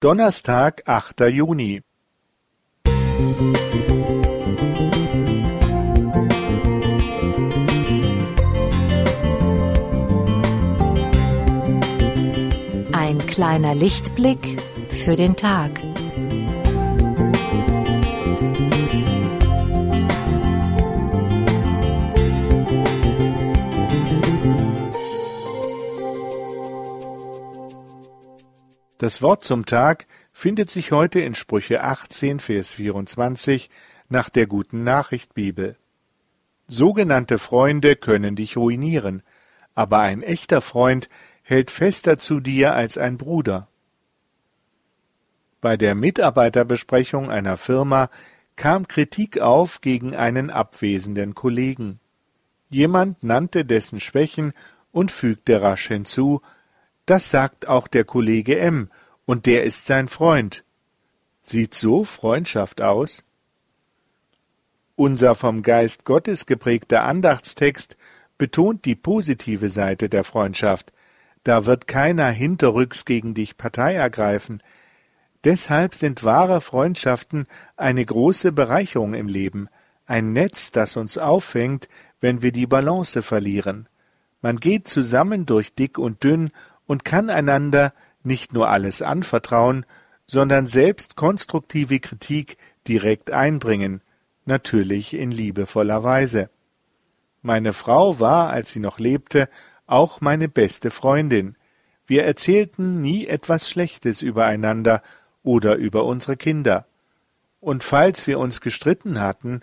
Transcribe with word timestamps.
Donnerstag, 0.00 0.82
achter 0.86 1.26
Juni. 1.26 1.82
Ein 12.92 13.18
kleiner 13.26 13.74
Lichtblick 13.74 14.62
für 14.88 15.16
den 15.16 15.34
Tag. 15.34 15.87
Das 28.98 29.22
Wort 29.22 29.44
zum 29.44 29.64
Tag 29.64 30.08
findet 30.32 30.70
sich 30.70 30.90
heute 30.90 31.20
in 31.20 31.36
Sprüche 31.36 31.84
18, 31.84 32.40
Vers 32.40 32.72
24 32.72 33.70
nach 34.08 34.28
der 34.28 34.48
Guten 34.48 34.82
Nachricht 34.82 35.34
Bibel. 35.34 35.76
Sogenannte 36.66 37.38
Freunde 37.38 37.94
können 37.94 38.34
dich 38.34 38.56
ruinieren, 38.56 39.22
aber 39.76 40.00
ein 40.00 40.24
echter 40.24 40.60
Freund 40.60 41.08
hält 41.42 41.70
fester 41.70 42.18
zu 42.18 42.40
dir 42.40 42.74
als 42.74 42.98
ein 42.98 43.18
Bruder. 43.18 43.68
Bei 45.60 45.76
der 45.76 45.94
Mitarbeiterbesprechung 45.94 47.30
einer 47.30 47.56
Firma 47.56 48.10
kam 48.56 48.88
Kritik 48.88 49.40
auf 49.40 49.80
gegen 49.80 50.16
einen 50.16 50.50
abwesenden 50.50 51.36
Kollegen. 51.36 52.00
Jemand 52.68 53.22
nannte 53.22 53.64
dessen 53.64 54.00
Schwächen 54.00 54.54
und 54.90 55.12
fügte 55.12 55.62
rasch 55.62 55.86
hinzu, 55.86 56.42
das 57.10 57.30
sagt 57.30 57.68
auch 57.68 57.88
der 57.88 58.04
Kollege 58.04 58.58
M, 58.58 58.90
und 59.24 59.46
der 59.46 59.64
ist 59.64 59.86
sein 59.86 60.08
Freund. 60.08 60.64
Sieht 61.42 61.74
so 61.74 62.04
Freundschaft 62.04 62.82
aus? 62.82 63.24
Unser 64.96 65.34
vom 65.34 65.62
Geist 65.62 66.04
Gottes 66.04 66.44
geprägter 66.44 67.04
Andachtstext 67.04 67.96
betont 68.36 68.84
die 68.84 68.94
positive 68.94 69.68
Seite 69.68 70.08
der 70.08 70.24
Freundschaft. 70.24 70.92
Da 71.44 71.66
wird 71.66 71.86
keiner 71.86 72.28
hinterrücks 72.28 73.04
gegen 73.04 73.32
dich 73.32 73.56
Partei 73.56 73.94
ergreifen. 73.94 74.62
Deshalb 75.44 75.94
sind 75.94 76.24
wahre 76.24 76.60
Freundschaften 76.60 77.46
eine 77.76 78.04
große 78.04 78.52
Bereicherung 78.52 79.14
im 79.14 79.28
Leben, 79.28 79.68
ein 80.04 80.32
Netz, 80.32 80.72
das 80.72 80.96
uns 80.96 81.16
auffängt, 81.16 81.88
wenn 82.20 82.42
wir 82.42 82.52
die 82.52 82.66
Balance 82.66 83.22
verlieren. 83.22 83.88
Man 84.40 84.56
geht 84.56 84.88
zusammen 84.88 85.46
durch 85.46 85.74
dick 85.74 85.98
und 85.98 86.22
dünn 86.22 86.50
und 86.88 87.04
kann 87.04 87.30
einander 87.30 87.92
nicht 88.24 88.52
nur 88.52 88.68
alles 88.70 89.02
anvertrauen, 89.02 89.86
sondern 90.26 90.66
selbst 90.66 91.14
konstruktive 91.14 92.00
Kritik 92.00 92.56
direkt 92.88 93.30
einbringen, 93.30 94.02
natürlich 94.46 95.14
in 95.14 95.30
liebevoller 95.30 96.02
Weise. 96.02 96.50
Meine 97.42 97.72
Frau 97.72 98.18
war, 98.18 98.48
als 98.48 98.72
sie 98.72 98.80
noch 98.80 98.98
lebte, 98.98 99.48
auch 99.86 100.20
meine 100.20 100.48
beste 100.48 100.90
Freundin. 100.90 101.56
Wir 102.06 102.24
erzählten 102.24 103.02
nie 103.02 103.26
etwas 103.26 103.68
Schlechtes 103.68 104.22
übereinander 104.22 105.02
oder 105.42 105.76
über 105.76 106.04
unsere 106.04 106.36
Kinder. 106.36 106.86
Und 107.60 107.84
falls 107.84 108.26
wir 108.26 108.38
uns 108.38 108.62
gestritten 108.62 109.20
hatten, 109.20 109.60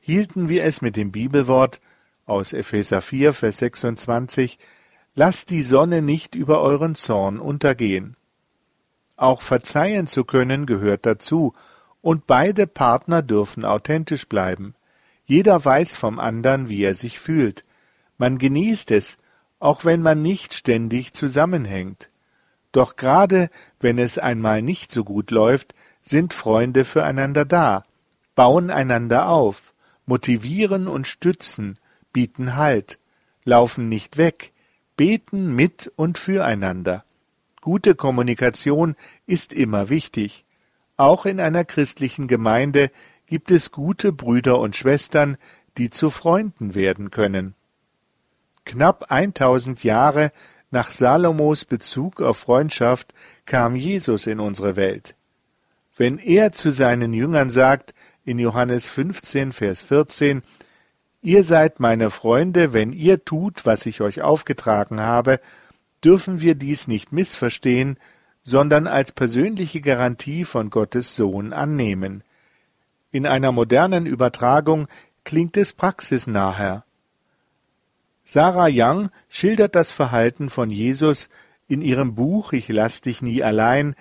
hielten 0.00 0.48
wir 0.48 0.64
es 0.64 0.80
mit 0.80 0.96
dem 0.96 1.12
Bibelwort 1.12 1.80
aus 2.24 2.54
Epheser 2.54 3.02
4, 3.02 3.34
Vers 3.34 3.58
26 3.58 4.58
Lasst 5.14 5.50
die 5.50 5.62
Sonne 5.62 6.00
nicht 6.00 6.34
über 6.34 6.62
euren 6.62 6.94
Zorn 6.94 7.38
untergehen. 7.38 8.16
Auch 9.16 9.42
verzeihen 9.42 10.06
zu 10.06 10.24
können 10.24 10.64
gehört 10.66 11.04
dazu, 11.04 11.52
und 12.00 12.26
beide 12.26 12.66
Partner 12.66 13.22
dürfen 13.22 13.64
authentisch 13.64 14.26
bleiben. 14.28 14.74
Jeder 15.24 15.64
weiß 15.64 15.96
vom 15.96 16.18
andern, 16.18 16.68
wie 16.68 16.82
er 16.82 16.94
sich 16.94 17.20
fühlt. 17.20 17.64
Man 18.18 18.38
genießt 18.38 18.90
es, 18.90 19.18
auch 19.60 19.84
wenn 19.84 20.02
man 20.02 20.22
nicht 20.22 20.54
ständig 20.54 21.12
zusammenhängt. 21.12 22.10
Doch 22.72 22.96
gerade 22.96 23.50
wenn 23.80 23.98
es 23.98 24.18
einmal 24.18 24.62
nicht 24.62 24.90
so 24.90 25.04
gut 25.04 25.30
läuft, 25.30 25.74
sind 26.00 26.34
Freunde 26.34 26.84
füreinander 26.84 27.44
da, 27.44 27.84
bauen 28.34 28.70
einander 28.70 29.28
auf, 29.28 29.72
motivieren 30.06 30.88
und 30.88 31.06
stützen, 31.06 31.78
bieten 32.12 32.56
Halt, 32.56 32.98
laufen 33.44 33.88
nicht 33.88 34.16
weg, 34.16 34.51
beten 35.02 35.52
mit 35.56 35.90
und 35.96 36.16
füreinander. 36.16 37.04
Gute 37.60 37.96
Kommunikation 37.96 38.94
ist 39.26 39.52
immer 39.52 39.88
wichtig. 39.88 40.44
Auch 40.96 41.26
in 41.26 41.40
einer 41.40 41.64
christlichen 41.64 42.28
Gemeinde 42.28 42.88
gibt 43.26 43.50
es 43.50 43.72
gute 43.72 44.12
Brüder 44.12 44.60
und 44.60 44.76
Schwestern, 44.76 45.38
die 45.76 45.90
zu 45.90 46.08
Freunden 46.08 46.76
werden 46.76 47.10
können. 47.10 47.56
Knapp 48.64 49.10
1000 49.10 49.82
Jahre 49.82 50.30
nach 50.70 50.92
Salomos 50.92 51.64
Bezug 51.64 52.20
auf 52.22 52.38
Freundschaft 52.38 53.12
kam 53.44 53.74
Jesus 53.74 54.28
in 54.28 54.38
unsere 54.38 54.76
Welt. 54.76 55.16
Wenn 55.96 56.18
er 56.18 56.52
zu 56.52 56.70
seinen 56.70 57.12
Jüngern 57.12 57.50
sagt, 57.50 57.92
in 58.24 58.38
Johannes 58.38 58.88
15, 58.88 59.50
Vers 59.50 59.80
14, 59.80 60.44
Ihr 61.24 61.44
seid 61.44 61.78
meine 61.78 62.10
Freunde, 62.10 62.72
wenn 62.72 62.92
ihr 62.92 63.24
tut, 63.24 63.64
was 63.64 63.86
ich 63.86 64.00
euch 64.00 64.22
aufgetragen 64.22 65.00
habe, 65.00 65.38
dürfen 66.04 66.40
wir 66.40 66.56
dies 66.56 66.88
nicht 66.88 67.12
missverstehen, 67.12 67.96
sondern 68.42 68.88
als 68.88 69.12
persönliche 69.12 69.80
Garantie 69.80 70.44
von 70.44 70.68
Gottes 70.68 71.14
Sohn 71.14 71.52
annehmen. 71.52 72.24
In 73.12 73.24
einer 73.24 73.52
modernen 73.52 74.04
Übertragung 74.04 74.88
klingt 75.22 75.56
es 75.56 75.72
praxisnaher. 75.72 76.84
Sarah 78.24 78.68
Young 78.68 79.10
schildert 79.28 79.76
das 79.76 79.92
Verhalten 79.92 80.50
von 80.50 80.70
Jesus 80.70 81.28
in 81.68 81.82
ihrem 81.82 82.16
Buch 82.16 82.52
Ich 82.52 82.68
lass 82.68 83.00
dich 83.00 83.22
nie 83.22 83.44
allein, 83.44 83.94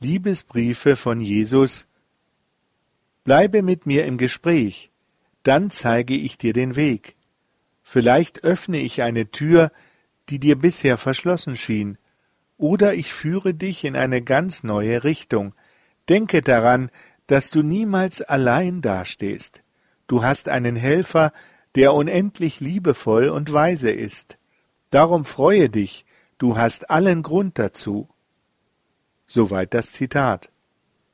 Liebesbriefe 0.00 0.96
von 0.96 1.20
Jesus. 1.20 1.86
Bleibe 3.24 3.60
mit 3.60 3.84
mir 3.84 4.06
im 4.06 4.16
Gespräch 4.16 4.91
dann 5.42 5.70
zeige 5.70 6.14
ich 6.14 6.38
dir 6.38 6.52
den 6.52 6.76
Weg. 6.76 7.16
Vielleicht 7.82 8.44
öffne 8.44 8.78
ich 8.78 9.02
eine 9.02 9.30
Tür, 9.30 9.72
die 10.28 10.38
dir 10.38 10.56
bisher 10.56 10.98
verschlossen 10.98 11.56
schien, 11.56 11.98
oder 12.56 12.94
ich 12.94 13.12
führe 13.12 13.54
dich 13.54 13.84
in 13.84 13.96
eine 13.96 14.22
ganz 14.22 14.62
neue 14.62 15.02
Richtung. 15.02 15.54
Denke 16.08 16.42
daran, 16.42 16.90
dass 17.26 17.50
du 17.50 17.62
niemals 17.62 18.22
allein 18.22 18.82
dastehst. 18.82 19.62
Du 20.06 20.22
hast 20.22 20.48
einen 20.48 20.76
Helfer, 20.76 21.32
der 21.74 21.94
unendlich 21.94 22.60
liebevoll 22.60 23.28
und 23.28 23.52
weise 23.52 23.90
ist. 23.90 24.38
Darum 24.90 25.24
freue 25.24 25.70
dich, 25.70 26.04
du 26.38 26.56
hast 26.56 26.90
allen 26.90 27.22
Grund 27.22 27.58
dazu. 27.58 28.08
Soweit 29.26 29.74
das 29.74 29.92
Zitat. 29.92 30.50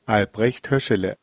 Albrecht 0.04 0.70
Höschele 0.70 1.16